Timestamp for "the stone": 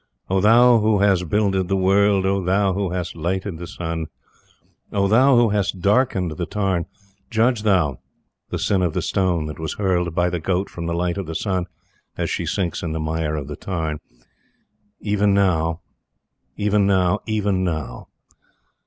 8.93-9.45